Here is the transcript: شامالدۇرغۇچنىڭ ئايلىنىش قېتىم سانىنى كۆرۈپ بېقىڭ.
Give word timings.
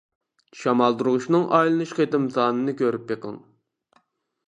شامالدۇرغۇچنىڭ 0.61 1.45
ئايلىنىش 1.59 1.95
قېتىم 2.01 2.27
سانىنى 2.39 2.77
كۆرۈپ 2.83 3.07
بېقىڭ. 3.13 3.41